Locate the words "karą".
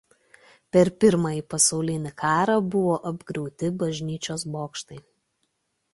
2.23-2.57